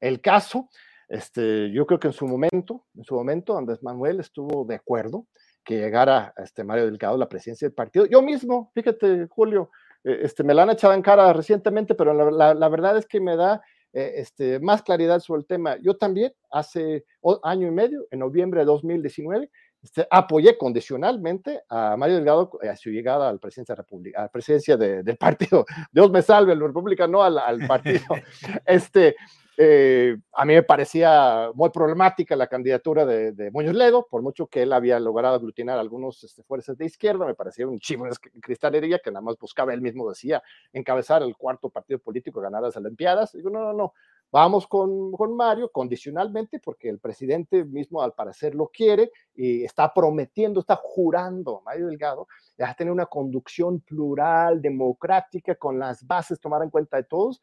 El 0.00 0.22
caso, 0.22 0.70
este, 1.10 1.70
yo 1.72 1.84
creo 1.84 1.98
que 1.98 2.08
en 2.08 2.14
su 2.14 2.26
momento, 2.26 2.86
en 2.96 3.04
su 3.04 3.14
momento, 3.14 3.58
Andrés 3.58 3.82
Manuel 3.82 4.20
estuvo 4.20 4.64
de 4.64 4.76
acuerdo 4.76 5.26
que 5.62 5.76
llegara 5.76 6.32
este 6.38 6.64
Mario 6.64 6.86
Delgado 6.86 7.16
a 7.16 7.18
la 7.18 7.28
presidencia 7.28 7.68
del 7.68 7.74
partido. 7.74 8.06
Yo 8.06 8.22
mismo, 8.22 8.70
fíjate, 8.74 9.26
Julio, 9.28 9.70
eh, 10.04 10.20
este, 10.22 10.42
me 10.42 10.54
la 10.54 10.62
han 10.62 10.70
echado 10.70 10.94
en 10.94 11.02
cara 11.02 11.30
recientemente, 11.34 11.94
pero 11.94 12.14
la, 12.14 12.30
la, 12.30 12.54
la 12.54 12.68
verdad 12.70 12.96
es 12.96 13.04
que 13.04 13.20
me 13.20 13.36
da 13.36 13.60
eh, 13.92 14.12
este, 14.16 14.60
más 14.60 14.82
claridad 14.82 15.20
sobre 15.20 15.40
el 15.40 15.46
tema. 15.46 15.76
Yo 15.82 15.96
también, 15.96 16.32
hace 16.50 17.04
año 17.42 17.68
y 17.68 17.70
medio, 17.70 18.06
en 18.10 18.20
noviembre 18.20 18.60
de 18.60 18.66
2019, 18.66 19.50
este, 19.82 20.06
apoyé 20.10 20.58
condicionalmente 20.58 21.62
a 21.68 21.96
Mario 21.96 22.16
Delgado 22.16 22.50
a 22.70 22.76
su 22.76 22.90
llegada 22.90 23.28
a 23.28 23.32
la 23.32 23.38
presidencia, 23.38 23.74
a 23.74 24.22
la 24.22 24.28
presidencia 24.28 24.76
de, 24.76 25.02
del 25.02 25.16
partido. 25.16 25.64
Dios 25.92 26.10
me 26.10 26.22
salve, 26.22 26.54
la 26.54 26.66
República, 26.66 27.06
no 27.06 27.22
al, 27.22 27.38
al 27.38 27.66
partido. 27.66 28.04
este, 28.66 29.16
eh, 29.62 30.16
a 30.32 30.46
mí 30.46 30.54
me 30.54 30.62
parecía 30.62 31.50
muy 31.54 31.68
problemática 31.68 32.34
la 32.34 32.46
candidatura 32.46 33.04
de, 33.04 33.32
de, 33.32 33.50
Muñoz 33.50 33.74
Ledo, 33.74 34.06
por 34.10 34.22
mucho 34.22 34.46
que 34.46 34.62
él 34.62 34.72
había 34.72 34.98
logrado 34.98 35.34
aglutinar 35.34 35.78
algunos 35.78 36.24
este, 36.24 36.42
fuerzas 36.42 36.78
de 36.78 36.86
izquierda, 36.86 37.26
me 37.26 37.34
parecía 37.34 37.66
un 37.66 37.78
chivo 37.78 38.06
de 38.06 38.12
cristalería 38.40 39.00
que 39.00 39.10
nada 39.10 39.20
más 39.20 39.36
buscaba, 39.38 39.74
él 39.74 39.82
mismo 39.82 40.08
decía, 40.08 40.42
encabezar 40.72 41.22
el 41.22 41.36
cuarto 41.36 41.68
partido 41.68 41.98
político, 41.98 42.40
ganar 42.40 42.62
las 42.62 42.76
Olimpiadas. 42.78 43.32
Digo, 43.32 43.50
no, 43.50 43.60
no, 43.60 43.72
no, 43.74 43.92
vamos 44.32 44.66
con, 44.66 45.12
con 45.12 45.36
Mario 45.36 45.70
condicionalmente, 45.72 46.60
porque 46.60 46.88
el 46.88 46.98
presidente 46.98 47.64
mismo 47.64 48.02
al 48.02 48.12
parecer 48.12 48.54
lo 48.54 48.68
quiere 48.68 49.10
y 49.34 49.64
está 49.64 49.92
prometiendo, 49.92 50.60
está 50.60 50.76
jurando, 50.76 51.62
Mario 51.64 51.88
Delgado, 51.88 52.28
a 52.58 52.74
tener 52.74 52.92
una 52.92 53.06
conducción 53.06 53.80
plural, 53.80 54.60
democrática, 54.60 55.54
con 55.54 55.78
las 55.78 56.06
bases, 56.06 56.40
tomar 56.40 56.62
en 56.62 56.70
cuenta 56.70 56.96
de 56.96 57.04
todos 57.04 57.40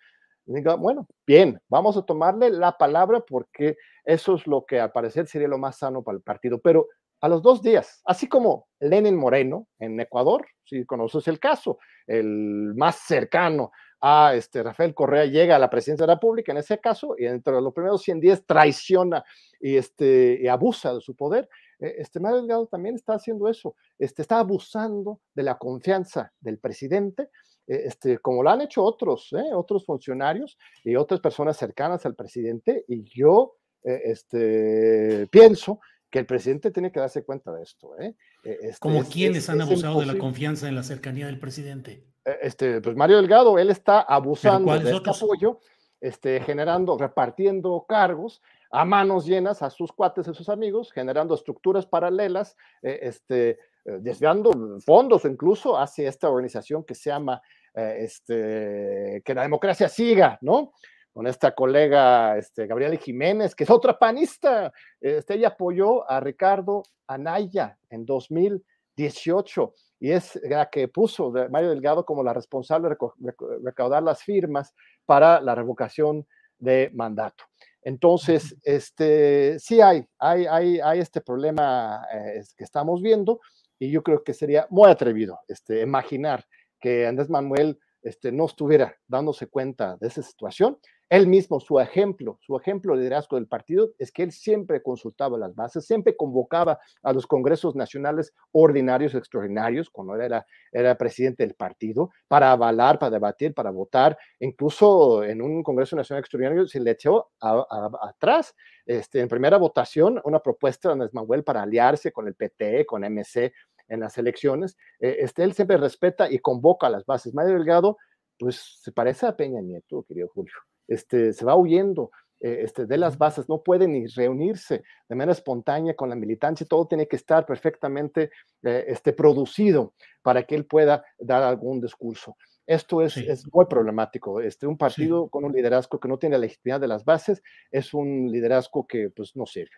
bueno, 0.80 1.08
bien, 1.26 1.60
vamos 1.68 1.98
a 1.98 2.04
tomarle 2.04 2.50
la 2.50 2.78
palabra 2.78 3.20
porque 3.20 3.78
eso 4.06 4.36
es 4.36 4.48
lo 4.48 4.66
que 4.66 4.80
al 4.80 4.92
parecer 4.92 5.28
sería 5.28 5.48
lo 5.48 5.58
más 5.58 5.78
sano 5.78 6.04
para 6.04 6.18
el 6.18 6.24
partido. 6.24 6.60
Pero 6.60 6.88
a 7.20 7.28
los 7.28 7.42
dos 7.42 7.62
días, 7.62 8.02
así 8.06 8.28
como 8.28 8.68
Lenin 8.80 9.18
Moreno 9.18 9.68
en 9.80 10.00
Ecuador, 10.00 10.46
si 10.64 10.86
conoces 10.86 11.28
el 11.28 11.40
caso, 11.40 11.80
el 12.06 12.74
más 12.76 13.00
cercano 13.08 13.72
a 14.02 14.34
este, 14.36 14.64
Rafael 14.64 14.94
Correa 14.94 15.26
llega 15.26 15.56
a 15.56 15.60
la 15.60 15.70
presidencia 15.70 16.04
de 16.04 16.08
la 16.08 16.16
República 16.16 16.52
en 16.52 16.60
ese 16.60 16.80
caso 16.80 17.16
y 17.18 17.26
entre 17.26 17.60
los 17.62 17.74
primeros 17.74 18.02
100 18.04 18.20
días 18.20 18.44
traiciona 18.46 19.24
y, 19.60 19.76
este, 19.76 20.40
y 20.42 20.48
abusa 20.48 20.94
de 20.94 21.02
su 21.02 21.16
poder. 21.16 21.50
Eh, 21.80 21.96
este 22.00 22.20
Mario 22.20 22.40
Delgado 22.40 22.68
también 22.68 22.96
está 22.96 23.14
haciendo 23.14 23.48
eso, 23.48 23.76
este, 23.98 24.22
está 24.22 24.40
abusando 24.40 25.22
de 25.34 25.44
la 25.44 25.58
confianza 25.58 26.32
del 26.40 26.60
presidente 26.60 27.30
eh, 27.68 27.84
este, 27.86 28.18
como 28.20 28.44
lo 28.44 28.50
han 28.50 28.62
hecho 28.62 28.84
otros, 28.84 29.34
¿eh? 29.34 29.54
otros 29.54 29.86
funcionarios 29.86 30.58
y 30.84 30.96
otras 30.96 31.20
personas 31.20 31.58
cercanas 31.58 32.06
al 32.06 32.16
presidente, 32.16 32.86
y 32.88 33.04
yo 33.04 33.58
eh, 33.84 34.02
este, 34.06 35.28
pienso 35.30 35.80
que 36.10 36.20
el 36.20 36.26
presidente 36.26 36.72
tiene 36.72 36.92
que 36.92 37.02
darse 37.02 37.26
cuenta 37.26 37.52
de 37.52 37.64
esto. 37.64 38.00
¿eh? 38.00 38.16
Este, 38.44 38.80
¿Como 38.80 39.04
quienes 39.04 39.50
han 39.50 39.60
abusado 39.60 40.00
de 40.00 40.06
la 40.06 40.18
confianza 40.18 40.70
en 40.70 40.76
la 40.76 40.84
cercanía 40.84 41.26
del 41.26 41.40
presidente? 41.40 42.06
Este, 42.42 42.82
pues 42.82 42.96
Mario 42.96 43.18
Delgado, 43.18 43.58
él 43.58 43.70
está 43.70 44.02
abusando 44.02 44.78
de 44.78 44.92
este 44.92 45.10
apoyo, 45.10 45.60
este, 46.02 46.42
generando, 46.42 46.98
repartiendo 46.98 47.86
cargos 47.88 48.42
a 48.70 48.84
manos 48.84 49.26
llenas 49.26 49.62
a 49.62 49.70
sus 49.70 49.92
cuates, 49.92 50.28
a 50.28 50.34
sus 50.34 50.50
amigos, 50.50 50.92
generando 50.92 51.36
estructuras 51.36 51.86
paralelas, 51.86 52.58
este, 52.82 53.58
desviando 53.86 54.52
fondos 54.86 55.24
incluso 55.24 55.78
hacia 55.78 56.10
esta 56.10 56.28
organización 56.30 56.84
que 56.84 56.96
se 56.96 57.10
llama 57.10 57.42
eh, 57.78 58.06
este, 58.06 59.22
que 59.24 59.36
la 59.36 59.44
democracia 59.44 59.88
siga, 59.88 60.40
¿no? 60.42 60.74
Con 61.14 61.28
esta 61.28 61.54
colega 61.54 62.36
este, 62.36 62.66
Gabriela 62.66 62.98
Jiménez, 62.98 63.54
que 63.54 63.66
es 63.66 63.70
otra 63.70 64.00
panista. 64.00 64.74
Este, 65.00 65.36
ella 65.36 65.50
apoyó 65.50 66.10
a 66.10 66.20
Ricardo 66.20 66.82
Anaya 67.06 67.78
en 67.92 68.04
2018 68.04 69.74
y 70.00 70.12
es 70.12 70.40
la 70.44 70.70
que 70.70 70.88
puso 70.88 71.32
Mario 71.50 71.70
Delgado 71.70 72.06
como 72.06 72.24
la 72.24 72.34
responsable 72.34 72.90
de 72.90 73.34
recaudar 73.64 74.04
las 74.04 74.24
firmas 74.24 74.74
para 75.06 75.42
la 75.42 75.56
revocación 75.56 76.26
de 76.60 76.92
mandato. 76.94 77.44
Entonces, 77.82 78.56
este, 78.64 79.60
sí 79.60 79.80
hay, 79.82 80.06
hay, 80.20 80.46
hay, 80.46 80.80
hay 80.80 81.00
este 81.00 81.22
problema 81.22 82.06
eh, 82.14 82.42
que 82.56 82.64
estamos 82.64 83.02
viendo 83.02 83.40
y 83.80 83.92
yo 83.92 84.04
creo 84.04 84.24
que 84.24 84.34
sería 84.34 84.68
muy 84.70 84.90
atrevido 84.90 85.40
este, 85.48 85.82
imaginar 85.82 86.46
que 86.80 87.08
Andrés 87.08 87.30
Manuel 87.30 87.80
este, 88.02 88.32
no 88.32 88.46
estuviera 88.46 88.96
dándose 89.08 89.48
cuenta 89.48 89.98
de 90.00 90.08
esa 90.08 90.22
situación. 90.22 90.78
Él 91.10 91.28
mismo, 91.28 91.60
su 91.62 91.80
ejemplo, 91.80 92.38
su 92.42 92.58
ejemplo 92.58 92.94
de 92.94 93.00
liderazgo 93.00 93.38
del 93.38 93.48
partido 93.48 93.92
es 93.98 94.12
que 94.12 94.24
él 94.24 94.32
siempre 94.34 94.84
consultaba 94.84 95.38
las 95.38 95.56
bases, 95.56 95.86
siempre 95.86 96.18
convocaba 96.18 96.80
a 97.02 97.14
los 97.14 97.26
congresos 97.26 97.76
nacionales 97.76 98.34
ordinarios, 98.52 99.16
extraordinarios, 99.16 99.90
cuando 99.90 100.16
era, 100.16 100.46
era 100.72 100.96
presidente 100.96 101.44
del 101.44 101.56
partido, 101.56 102.12
para 102.28 102.52
avalar, 102.52 103.00
para 103.00 103.12
debatir, 103.12 103.54
para 103.54 103.72
votar. 103.72 104.18
Incluso 104.40 105.24
en 105.24 105.42
un 105.42 105.64
congreso 105.64 105.96
nacional 105.96 106.20
extraordinario 106.20 106.68
se 106.68 106.82
le 106.82 106.92
echó 106.92 107.30
atrás, 107.40 108.54
este, 108.86 109.22
en 109.22 109.30
primera 109.30 109.58
votación, 109.58 110.20
una 110.26 110.40
propuesta 110.40 110.90
de 110.90 110.94
Andrés 110.94 111.14
Manuel 111.14 111.44
para 111.44 111.62
aliarse 111.62 112.12
con 112.12 112.28
el 112.28 112.36
PT, 112.36 112.86
con 112.86 113.04
MC, 113.04 113.54
en 113.88 114.02
las 114.02 114.18
elecciones, 114.18 114.78
eh, 115.00 115.18
este, 115.20 115.44
él 115.44 115.54
siempre 115.54 115.78
respeta 115.78 116.30
y 116.30 116.40
convoca 116.40 116.88
a 116.88 116.90
las 116.90 117.06
bases. 117.06 117.34
Mario 117.34 117.54
Delgado, 117.54 117.98
pues 118.38 118.82
se 118.82 118.92
parece 118.92 119.26
a 119.26 119.36
Peña 119.36 119.62
Nieto, 119.62 120.04
querido 120.04 120.28
Julio. 120.28 120.54
Este, 120.88 121.34
se 121.34 121.46
va 121.46 121.56
huyendo 121.56 122.12
eh, 122.40 122.60
este, 122.64 122.86
de 122.86 122.98
las 122.98 123.18
bases, 123.18 123.50
no 123.50 123.64
puede 123.64 123.88
ni 123.88 124.06
reunirse 124.06 124.84
de 125.10 125.16
manera 125.16 125.32
espontánea 125.32 125.96
con 125.96 126.10
la 126.10 126.16
militancia, 126.16 126.68
todo 126.70 126.88
tiene 126.88 127.08
que 127.08 127.16
estar 127.16 127.48
perfectamente 127.48 128.30
eh, 128.62 128.86
este, 128.88 129.12
producido 129.12 129.94
para 130.22 130.44
que 130.44 130.54
él 130.54 130.66
pueda 130.66 131.04
dar 131.18 131.42
algún 131.42 131.82
discurso. 131.82 132.36
Esto 132.68 133.02
es, 133.02 133.18
es 133.18 133.46
muy 133.52 133.66
problemático. 133.66 134.42
Este, 134.42 134.68
un 134.68 134.78
partido 134.78 135.24
sí. 135.24 135.30
con 135.32 135.46
un 135.46 135.54
liderazgo 135.54 136.00
que 136.00 136.10
no 136.10 136.20
tiene 136.20 136.36
la 136.36 136.42
legitimidad 136.42 136.82
de 136.82 136.90
las 136.90 137.06
bases 137.06 137.42
es 137.72 137.94
un 137.94 138.30
liderazgo 138.30 138.86
que 138.86 139.10
pues, 139.10 139.36
no 139.36 139.46
sirve. 139.46 139.72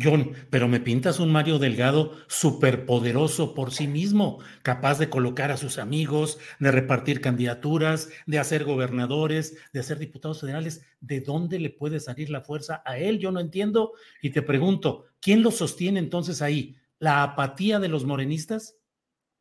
John, 0.00 0.32
pero 0.50 0.68
me 0.68 0.80
pintas 0.80 1.20
un 1.20 1.30
Mario 1.30 1.58
Delgado 1.58 2.12
superpoderoso 2.28 3.54
por 3.54 3.72
sí 3.72 3.86
mismo, 3.86 4.38
capaz 4.62 4.98
de 4.98 5.10
colocar 5.10 5.50
a 5.50 5.56
sus 5.56 5.78
amigos, 5.78 6.38
de 6.60 6.70
repartir 6.70 7.20
candidaturas, 7.20 8.08
de 8.26 8.38
hacer 8.38 8.64
gobernadores, 8.64 9.56
de 9.72 9.80
hacer 9.80 9.98
diputados 9.98 10.40
federales. 10.40 10.84
¿De 11.00 11.20
dónde 11.20 11.58
le 11.58 11.70
puede 11.70 12.00
salir 12.00 12.30
la 12.30 12.42
fuerza 12.42 12.82
a 12.84 12.98
él? 12.98 13.18
Yo 13.18 13.32
no 13.32 13.40
entiendo. 13.40 13.92
Y 14.22 14.30
te 14.30 14.42
pregunto, 14.42 15.06
¿quién 15.20 15.42
lo 15.42 15.50
sostiene 15.50 15.98
entonces 15.98 16.42
ahí? 16.42 16.76
¿La 16.98 17.22
apatía 17.22 17.78
de 17.78 17.88
los 17.88 18.04
morenistas? 18.04 18.76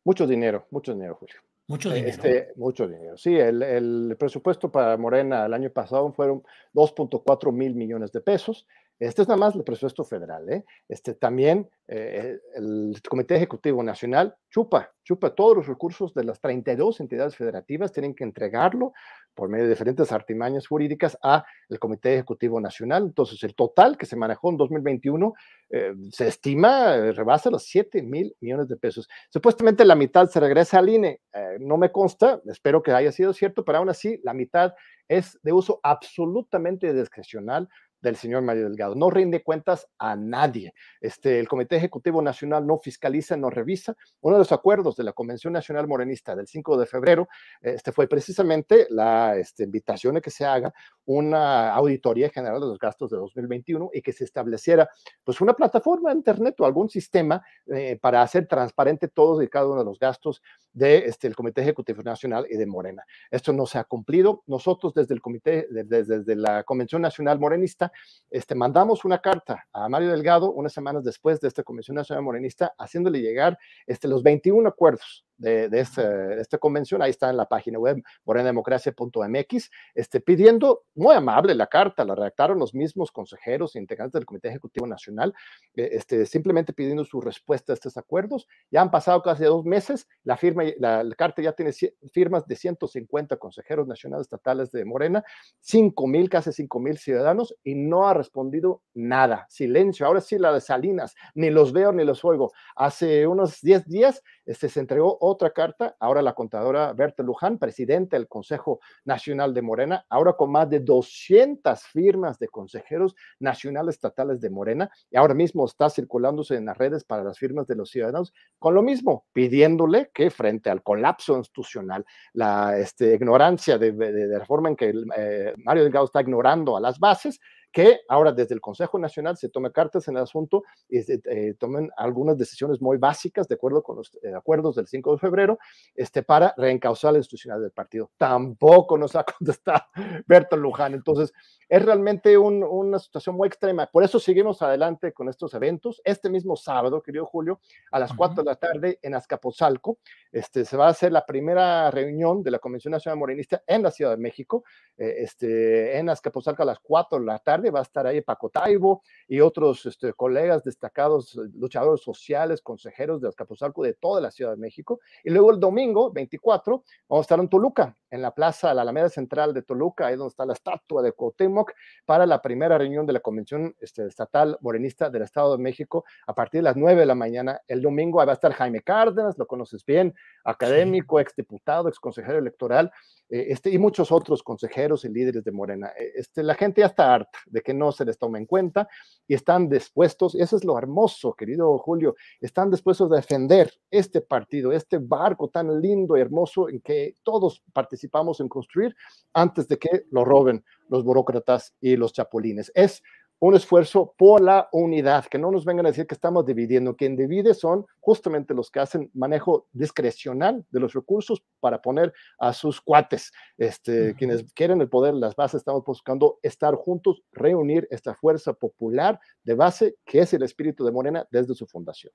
Mucho 0.03 0.25
dinero, 0.25 0.67
mucho 0.71 0.93
dinero, 0.93 1.15
Julio. 1.15 1.35
Mucho 1.67 1.89
dinero. 1.89 2.09
Este, 2.09 2.53
mucho 2.57 2.87
dinero. 2.87 3.17
Sí, 3.17 3.35
el, 3.37 3.61
el, 3.61 4.15
presupuesto 4.19 4.69
para 4.71 4.97
Morena 4.97 5.45
el 5.45 5.53
año 5.53 5.69
pasado 5.69 6.11
fueron 6.11 6.43
2.4 6.73 7.53
mil 7.53 7.75
millones 7.75 8.11
de 8.11 8.19
pesos. 8.19 8.67
Este 9.01 9.23
es 9.23 9.27
nada 9.27 9.39
más 9.39 9.55
el 9.55 9.63
presupuesto 9.63 10.03
federal. 10.03 10.47
¿eh? 10.47 10.63
Este, 10.87 11.15
también 11.15 11.67
eh, 11.87 12.37
el 12.53 12.93
Comité 13.09 13.35
Ejecutivo 13.35 13.81
Nacional 13.81 14.35
chupa, 14.47 14.91
chupa 15.03 15.33
todos 15.33 15.57
los 15.57 15.67
recursos 15.67 16.13
de 16.13 16.23
las 16.23 16.39
32 16.39 16.99
entidades 16.99 17.35
federativas, 17.35 17.91
tienen 17.91 18.13
que 18.13 18.23
entregarlo 18.23 18.93
por 19.33 19.49
medio 19.49 19.63
de 19.63 19.71
diferentes 19.71 20.11
artimañas 20.11 20.67
jurídicas 20.67 21.17
a 21.23 21.43
el 21.69 21.79
Comité 21.79 22.13
Ejecutivo 22.13 22.61
Nacional. 22.61 23.01
Entonces, 23.01 23.41
el 23.41 23.55
total 23.55 23.97
que 23.97 24.05
se 24.05 24.15
manejó 24.15 24.51
en 24.51 24.57
2021 24.57 25.33
eh, 25.71 25.93
se 26.11 26.27
estima, 26.27 26.95
rebasa 27.11 27.49
los 27.49 27.63
7 27.63 28.03
mil 28.03 28.35
millones 28.39 28.67
de 28.67 28.77
pesos. 28.77 29.09
Supuestamente 29.31 29.83
la 29.83 29.95
mitad 29.95 30.29
se 30.29 30.39
regresa 30.39 30.77
al 30.77 30.89
INE. 30.89 31.21
no 31.59 31.77
me 31.77 31.91
consta, 31.91 32.39
espero 32.45 32.83
que 32.83 32.91
haya 32.91 33.11
sido 33.11 33.33
cierto, 33.33 33.65
pero 33.65 33.79
aún 33.79 33.89
así 33.89 34.19
la 34.23 34.35
mitad 34.35 34.75
es 35.07 35.39
de 35.41 35.53
uso 35.53 35.79
absolutamente 35.81 36.93
discrecional 36.93 37.67
del 38.01 38.15
señor 38.15 38.41
Mario 38.41 38.63
Delgado. 38.63 38.95
No 38.95 39.09
rinde 39.09 39.43
cuentas 39.43 39.87
a 39.97 40.15
nadie. 40.15 40.73
Este, 40.99 41.39
el 41.39 41.47
Comité 41.47 41.75
Ejecutivo 41.75 42.21
Nacional 42.21 42.65
no 42.65 42.79
fiscaliza, 42.79 43.37
no 43.37 43.49
revisa. 43.49 43.95
Uno 44.21 44.35
de 44.35 44.39
los 44.39 44.51
acuerdos 44.51 44.95
de 44.95 45.03
la 45.03 45.13
Convención 45.13 45.53
Nacional 45.53 45.87
Morenista 45.87 46.35
del 46.35 46.47
5 46.47 46.77
de 46.77 46.85
febrero 46.85 47.27
este, 47.61 47.91
fue 47.91 48.07
precisamente 48.07 48.87
la 48.89 49.37
este, 49.37 49.63
invitación 49.63 50.17
a 50.17 50.21
que 50.21 50.31
se 50.31 50.45
haga 50.45 50.73
una 51.11 51.73
auditoría 51.73 52.29
general 52.29 52.59
de 52.61 52.67
los 52.67 52.79
gastos 52.79 53.09
de 53.11 53.17
2021 53.17 53.89
y 53.93 54.01
que 54.01 54.13
se 54.13 54.23
estableciera 54.23 54.89
pues 55.23 55.41
una 55.41 55.53
plataforma 55.53 56.09
de 56.09 56.17
internet 56.17 56.55
o 56.59 56.65
algún 56.65 56.89
sistema 56.89 57.43
eh, 57.67 57.97
para 58.01 58.21
hacer 58.21 58.47
transparente 58.47 59.07
todos 59.07 59.43
y 59.43 59.47
cada 59.47 59.67
uno 59.67 59.79
de 59.79 59.85
los 59.85 59.99
gastos 59.99 60.41
de, 60.73 60.99
este, 60.99 61.27
el 61.27 61.35
Comité 61.35 61.61
Ejecutivo 61.61 62.01
Nacional 62.01 62.45
y 62.49 62.57
de 62.57 62.65
Morena. 62.65 63.03
Esto 63.29 63.51
no 63.53 63.65
se 63.65 63.77
ha 63.77 63.83
cumplido. 63.83 64.43
Nosotros 64.47 64.93
desde 64.93 65.13
el 65.13 65.21
Comité, 65.21 65.67
desde, 65.69 66.03
desde 66.03 66.35
la 66.35 66.63
Convención 66.63 67.01
Nacional 67.01 67.39
Morenista, 67.39 67.91
este, 68.29 68.55
mandamos 68.55 69.03
una 69.05 69.19
carta 69.19 69.65
a 69.73 69.89
Mario 69.89 70.09
Delgado 70.09 70.51
unas 70.51 70.73
semanas 70.73 71.03
después 71.03 71.39
de 71.41 71.47
esta 71.47 71.63
Convención 71.63 71.95
Nacional 71.95 72.23
Morenista, 72.23 72.73
haciéndole 72.77 73.19
llegar 73.19 73.57
este, 73.85 74.07
los 74.07 74.23
21 74.23 74.67
acuerdos 74.67 75.25
de, 75.41 75.79
este, 75.79 76.39
esta 76.39 76.57
convención, 76.57 77.01
ahí 77.01 77.09
está 77.09 77.29
en 77.29 77.37
la 77.37 77.47
página 77.47 77.79
web 77.79 78.01
morenademocracia.mx, 78.25 79.69
este, 79.95 80.21
pidiendo, 80.21 80.83
muy 80.95 81.15
amable 81.15 81.55
la 81.55 81.67
carta, 81.67 82.05
la 82.05 82.15
redactaron 82.15 82.59
los 82.59 82.73
mismos 82.73 83.11
consejeros 83.11 83.75
e 83.75 83.79
integrantes 83.79 84.13
del 84.13 84.25
Comité 84.25 84.49
Ejecutivo 84.49 84.87
Nacional, 84.87 85.33
eh, 85.75 85.89
este, 85.93 86.25
simplemente 86.25 86.73
pidiendo 86.73 87.03
su 87.03 87.21
respuesta 87.21 87.73
a 87.73 87.75
estos 87.75 87.97
acuerdos. 87.97 88.47
Ya 88.69 88.81
han 88.81 88.91
pasado 88.91 89.21
casi 89.21 89.43
dos 89.43 89.65
meses, 89.65 90.07
la, 90.23 90.37
firma, 90.37 90.63
la, 90.77 91.03
la 91.03 91.15
carta 91.15 91.41
ya 91.41 91.53
tiene 91.53 91.71
firmas 92.11 92.45
de 92.47 92.55
150 92.55 93.37
consejeros 93.37 93.87
nacionales 93.87 94.25
estatales 94.25 94.71
de 94.71 94.85
Morena, 94.85 95.23
5 95.61 96.07
mil, 96.07 96.29
casi 96.29 96.51
5 96.51 96.79
mil 96.79 96.97
ciudadanos, 96.97 97.55
y 97.63 97.75
no 97.75 98.07
ha 98.07 98.13
respondido 98.13 98.83
nada. 98.93 99.45
Silencio. 99.49 100.05
Ahora 100.05 100.21
sí, 100.21 100.37
la 100.37 100.53
de 100.53 100.61
Salinas, 100.61 101.15
ni 101.33 101.49
los 101.49 101.73
veo 101.73 101.91
ni 101.91 102.03
los 102.03 102.23
oigo. 102.23 102.51
Hace 102.75 103.27
unos 103.27 103.61
10 103.61 103.87
días 103.87 104.21
este, 104.45 104.69
se 104.69 104.79
entregó 104.79 105.17
otra 105.31 105.51
carta, 105.51 105.95
ahora 105.99 106.21
la 106.21 106.33
contadora 106.33 106.93
Berta 106.93 107.23
Luján, 107.23 107.57
presidenta 107.57 108.17
del 108.17 108.27
Consejo 108.27 108.79
Nacional 109.05 109.53
de 109.53 109.61
Morena, 109.61 110.05
ahora 110.09 110.33
con 110.33 110.51
más 110.51 110.69
de 110.69 110.79
200 110.79 111.81
firmas 111.83 112.39
de 112.39 112.47
consejeros 112.47 113.15
nacionales 113.39 113.95
estatales 113.95 114.39
de 114.41 114.49
Morena, 114.49 114.89
y 115.09 115.17
ahora 115.17 115.33
mismo 115.33 115.65
está 115.65 115.89
circulándose 115.89 116.55
en 116.55 116.65
las 116.65 116.77
redes 116.77 117.03
para 117.03 117.23
las 117.23 117.37
firmas 117.37 117.67
de 117.67 117.75
los 117.75 117.89
ciudadanos, 117.89 118.33
con 118.59 118.75
lo 118.75 118.81
mismo, 118.81 119.25
pidiéndole 119.33 120.11
que 120.13 120.29
frente 120.29 120.69
al 120.69 120.83
colapso 120.83 121.37
institucional, 121.37 122.05
la 122.33 122.77
este, 122.77 123.15
ignorancia 123.15 123.77
de, 123.77 123.91
la 124.27 124.45
forma 124.45 124.69
en 124.69 124.75
que 124.75 124.93
eh, 125.17 125.53
Mario 125.57 125.83
Delgado 125.83 126.05
está 126.05 126.21
ignorando 126.21 126.77
a 126.77 126.79
las 126.79 126.99
bases, 126.99 127.39
que 127.71 128.01
ahora 128.07 128.31
desde 128.31 128.53
el 128.53 128.61
Consejo 128.61 128.99
Nacional 128.99 129.37
se 129.37 129.49
tome 129.49 129.71
cartas 129.71 130.07
en 130.07 130.17
el 130.17 130.23
asunto 130.23 130.63
y 130.89 130.99
eh, 130.99 131.55
tomen 131.57 131.89
algunas 131.95 132.37
decisiones 132.37 132.81
muy 132.81 132.97
básicas 132.97 133.47
de 133.47 133.55
acuerdo 133.55 133.81
con 133.81 133.97
los 133.97 134.11
eh, 134.23 134.33
acuerdos 134.35 134.75
del 134.75 134.87
5 134.87 135.13
de 135.13 135.17
febrero 135.19 135.59
este, 135.95 136.23
para 136.23 136.53
reencauzar 136.57 137.13
la 137.13 137.19
institucional 137.19 137.61
del 137.61 137.71
partido. 137.71 138.11
Tampoco 138.17 138.97
nos 138.97 139.15
ha 139.15 139.23
contestado 139.37 139.83
Berto 140.27 140.57
Luján. 140.57 140.93
Entonces, 140.93 141.33
es 141.71 141.85
realmente 141.85 142.37
una 142.37 142.99
situación 142.99 143.37
muy 143.37 143.47
extrema. 143.47 143.87
Por 143.87 144.03
eso 144.03 144.19
seguimos 144.19 144.61
adelante 144.61 145.13
con 145.13 145.29
estos 145.29 145.53
eventos. 145.53 146.01
Este 146.03 146.29
mismo 146.29 146.57
sábado, 146.57 147.01
querido 147.01 147.25
Julio, 147.25 147.61
a 147.91 147.99
las 147.99 148.11
4 148.13 148.43
de 148.43 148.49
la 148.49 148.57
tarde 148.57 148.99
en 149.01 149.15
Azcapotzalco, 149.15 149.97
este, 150.33 150.65
se 150.65 150.75
va 150.75 150.87
a 150.87 150.89
hacer 150.89 151.13
la 151.13 151.25
primera 151.25 151.89
reunión 151.89 152.43
de 152.43 152.51
la 152.51 152.59
Convención 152.59 152.91
Nacional 152.91 153.19
Morenista 153.19 153.63
en 153.65 153.83
la 153.83 153.91
Ciudad 153.91 154.11
de 154.11 154.17
México. 154.17 154.65
Eh, 154.97 155.15
este, 155.19 155.97
en 155.97 156.09
Azcapotzalco 156.09 156.63
a 156.63 156.65
las 156.65 156.79
4 156.79 157.19
de 157.19 157.25
la 157.25 157.39
tarde 157.39 157.60
va 157.69 157.79
a 157.79 157.83
estar 157.83 158.07
ahí 158.07 158.21
Paco 158.21 158.49
Taibo 158.49 159.03
y 159.27 159.39
otros 159.39 159.85
este, 159.85 160.13
colegas 160.13 160.63
destacados, 160.63 161.35
luchadores 161.53 162.01
sociales, 162.01 162.61
consejeros 162.61 163.21
de 163.21 163.27
Azcapotzalco 163.27 163.83
de 163.83 163.93
toda 163.93 164.21
la 164.21 164.31
Ciudad 164.31 164.51
de 164.51 164.57
México. 164.57 164.99
Y 165.23 165.29
luego 165.29 165.51
el 165.51 165.59
domingo 165.59 166.11
24 166.11 166.83
vamos 167.07 167.23
a 167.23 167.25
estar 167.25 167.39
en 167.39 167.49
Toluca, 167.49 167.95
en 168.09 168.21
la 168.21 168.33
plaza, 168.33 168.73
la 168.73 168.81
Alameda 168.81 169.09
Central 169.09 169.53
de 169.53 169.61
Toluca, 169.61 170.07
ahí 170.07 170.15
donde 170.15 170.31
está 170.31 170.45
la 170.45 170.53
estatua 170.53 171.01
de 171.01 171.13
Cuauhtémoc 171.13 171.71
para 172.05 172.25
la 172.25 172.41
primera 172.41 172.77
reunión 172.77 173.05
de 173.05 173.13
la 173.13 173.19
Convención 173.19 173.75
este, 173.79 174.05
Estatal 174.05 174.57
Morenista 174.61 175.09
del 175.09 175.23
Estado 175.23 175.55
de 175.55 175.63
México 175.63 176.03
a 176.27 176.33
partir 176.33 176.59
de 176.59 176.63
las 176.63 176.75
9 176.75 176.99
de 176.99 177.05
la 177.05 177.15
mañana. 177.15 177.61
El 177.67 177.81
domingo 177.81 178.17
va 178.17 178.31
a 178.31 178.33
estar 178.33 178.51
Jaime 178.53 178.81
Cárdenas, 178.81 179.37
lo 179.37 179.47
conoces 179.47 179.85
bien, 179.85 180.13
académico, 180.43 181.19
exdiputado, 181.19 181.87
exconsejero 181.87 182.39
electoral, 182.39 182.91
eh, 183.29 183.47
este, 183.49 183.69
y 183.69 183.77
muchos 183.77 184.11
otros 184.11 184.43
consejeros 184.43 185.05
y 185.05 185.09
líderes 185.09 185.43
de 185.43 185.51
Morena. 185.51 185.91
Eh, 185.97 186.11
este, 186.15 186.43
la 186.43 186.55
gente 186.55 186.81
ya 186.81 186.87
está 186.87 187.13
harta 187.13 187.39
de 187.51 187.61
que 187.61 187.73
no 187.73 187.91
se 187.91 188.05
les 188.05 188.17
tome 188.17 188.39
en 188.39 188.45
cuenta 188.45 188.87
y 189.27 189.33
están 189.33 189.69
dispuestos, 189.69 190.35
eso 190.35 190.55
es 190.55 190.63
lo 190.63 190.77
hermoso, 190.77 191.33
querido 191.33 191.77
Julio, 191.77 192.15
están 192.39 192.71
dispuestos 192.71 193.11
a 193.11 193.15
defender 193.15 193.71
este 193.89 194.21
partido, 194.21 194.71
este 194.71 194.97
barco 194.97 195.49
tan 195.49 195.81
lindo 195.81 196.17
y 196.17 196.21
hermoso 196.21 196.69
en 196.69 196.81
que 196.81 197.17
todos 197.23 197.63
participamos 197.73 198.39
en 198.39 198.49
construir 198.49 198.95
antes 199.33 199.67
de 199.67 199.77
que 199.77 200.05
lo 200.11 200.25
roben 200.25 200.63
los 200.89 201.03
burócratas 201.03 201.73
y 201.79 201.95
los 201.95 202.13
chapulines. 202.13 202.71
Es 202.75 203.01
un 203.41 203.55
esfuerzo 203.55 204.13
por 204.17 204.39
la 204.39 204.69
unidad, 204.71 205.25
que 205.25 205.39
no 205.39 205.49
nos 205.49 205.65
vengan 205.65 205.87
a 205.87 205.89
decir 205.89 206.05
que 206.05 206.13
estamos 206.13 206.45
dividiendo. 206.45 206.95
Quien 206.95 207.15
divide 207.15 207.55
son 207.55 207.87
justamente 207.99 208.53
los 208.53 208.69
que 208.69 208.79
hacen 208.79 209.09
manejo 209.15 209.67
discrecional 209.73 210.63
de 210.69 210.79
los 210.79 210.93
recursos 210.93 211.41
para 211.59 211.81
poner 211.81 212.13
a 212.37 212.53
sus 212.53 212.79
cuates. 212.79 213.31
Este, 213.57 214.13
Quienes 214.13 214.45
quieren 214.53 214.79
el 214.79 214.89
poder, 214.89 215.15
las 215.15 215.35
bases, 215.35 215.61
estamos 215.61 215.83
buscando 215.83 216.37
estar 216.43 216.75
juntos, 216.75 217.23
reunir 217.31 217.87
esta 217.89 218.13
fuerza 218.13 218.53
popular 218.53 219.19
de 219.43 219.55
base 219.55 219.95
que 220.05 220.19
es 220.19 220.33
el 220.35 220.43
espíritu 220.43 220.85
de 220.85 220.91
Morena 220.91 221.27
desde 221.31 221.55
su 221.55 221.65
fundación. 221.65 222.13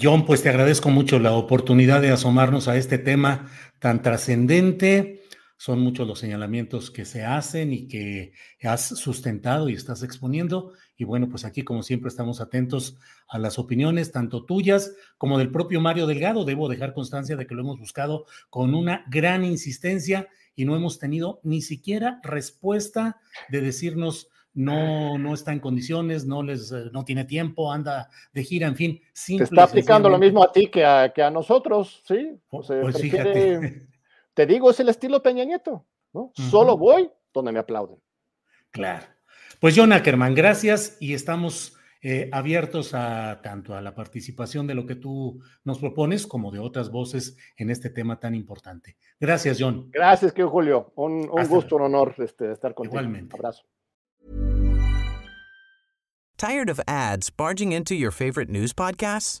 John, 0.00 0.24
pues 0.24 0.42
te 0.42 0.48
agradezco 0.48 0.88
mucho 0.88 1.18
la 1.18 1.32
oportunidad 1.32 2.00
de 2.00 2.10
asomarnos 2.10 2.66
a 2.66 2.78
este 2.78 2.96
tema 2.96 3.50
tan 3.78 4.00
trascendente 4.02 5.22
son 5.58 5.80
muchos 5.80 6.06
los 6.06 6.20
señalamientos 6.20 6.92
que 6.92 7.04
se 7.04 7.24
hacen 7.24 7.72
y 7.72 7.88
que 7.88 8.32
has 8.62 8.86
sustentado 8.86 9.68
y 9.68 9.74
estás 9.74 10.04
exponiendo. 10.04 10.72
Y 10.96 11.02
bueno, 11.02 11.28
pues 11.28 11.44
aquí 11.44 11.64
como 11.64 11.82
siempre 11.82 12.08
estamos 12.08 12.40
atentos 12.40 12.96
a 13.26 13.38
las 13.40 13.58
opiniones, 13.58 14.12
tanto 14.12 14.44
tuyas 14.44 14.94
como 15.18 15.36
del 15.36 15.50
propio 15.50 15.80
Mario 15.80 16.06
Delgado. 16.06 16.44
Debo 16.44 16.68
dejar 16.68 16.94
constancia 16.94 17.34
de 17.34 17.46
que 17.46 17.56
lo 17.56 17.62
hemos 17.62 17.80
buscado 17.80 18.24
con 18.50 18.72
una 18.72 19.04
gran 19.10 19.44
insistencia 19.44 20.28
y 20.54 20.64
no 20.64 20.76
hemos 20.76 21.00
tenido 21.00 21.40
ni 21.42 21.60
siquiera 21.60 22.20
respuesta 22.22 23.20
de 23.48 23.60
decirnos 23.60 24.28
no, 24.54 25.18
no 25.18 25.34
está 25.34 25.52
en 25.52 25.60
condiciones, 25.60 26.24
no 26.24 26.42
les, 26.42 26.70
eh, 26.70 26.84
no 26.92 27.04
tiene 27.04 27.24
tiempo, 27.24 27.72
anda 27.72 28.08
de 28.32 28.44
gira, 28.44 28.68
en 28.68 28.76
fin. 28.76 29.00
Te 29.26 29.42
está 29.42 29.64
aplicando 29.64 30.08
lo 30.08 30.18
mismo 30.18 30.42
a 30.42 30.52
ti 30.52 30.68
que 30.68 30.84
a, 30.84 31.12
que 31.12 31.22
a 31.22 31.30
nosotros, 31.30 32.00
¿sí? 32.06 32.38
pues 32.48 33.00
fíjate. 33.00 33.88
Te 34.38 34.46
digo, 34.46 34.70
es 34.70 34.78
el 34.78 34.88
estilo 34.88 35.20
Peña 35.20 35.44
Nieto, 35.44 35.84
¿no? 36.12 36.30
Solo 36.32 36.78
voy 36.78 37.10
donde 37.34 37.50
me 37.50 37.58
aplauden. 37.58 38.00
Claro. 38.70 39.04
Pues 39.58 39.74
John 39.76 39.92
Ackerman, 39.92 40.36
gracias 40.36 40.96
y 41.00 41.12
estamos 41.12 41.76
eh, 42.02 42.30
abiertos 42.30 42.94
a 42.94 43.40
tanto 43.42 43.74
a 43.74 43.82
la 43.82 43.96
participación 43.96 44.68
de 44.68 44.76
lo 44.76 44.86
que 44.86 44.94
tú 44.94 45.42
nos 45.64 45.80
propones 45.80 46.24
como 46.24 46.52
de 46.52 46.60
otras 46.60 46.92
voces 46.92 47.36
en 47.56 47.70
este 47.70 47.90
tema 47.90 48.20
tan 48.20 48.36
importante. 48.36 48.96
Gracias, 49.18 49.56
John. 49.58 49.90
Gracias, 49.90 50.32
que 50.32 50.44
Julio. 50.44 50.92
Un, 50.94 51.28
un 51.28 51.48
gusto, 51.48 51.74
un 51.74 51.82
honor 51.82 52.14
este, 52.18 52.52
estar 52.52 52.74
contigo. 52.74 52.94
Igualmente. 52.94 53.34
Un 53.34 53.40
abrazo. 53.40 53.64
Tired 56.36 56.70
of 56.70 56.80
ads 56.86 57.28
barging 57.28 57.72
into 57.72 57.96
your 57.96 58.12
favorite 58.12 58.48
news 58.48 58.72
podcasts? 58.72 59.40